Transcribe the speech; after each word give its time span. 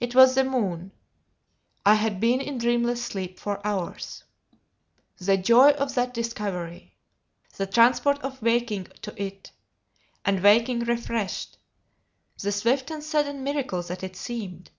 It 0.00 0.12
was 0.12 0.34
the 0.34 0.42
moon. 0.42 0.90
I 1.84 1.94
had 1.94 2.18
been 2.18 2.40
in 2.40 2.58
dreamless 2.58 3.00
sleep 3.04 3.38
for 3.38 3.64
hours. 3.64 4.24
The 5.18 5.36
joy 5.36 5.70
of 5.70 5.94
that 5.94 6.12
discovery! 6.12 6.96
The 7.56 7.68
transport 7.68 8.18
of 8.22 8.42
waking 8.42 8.86
to 9.02 9.14
it, 9.22 9.52
and 10.24 10.42
waking 10.42 10.80
refreshed! 10.80 11.58
The 12.42 12.50
swift 12.50 12.90
and 12.90 13.04
sudden 13.04 13.44
miracle 13.44 13.82
that 13.82 14.02
it 14.02 14.16
seemed! 14.16 14.72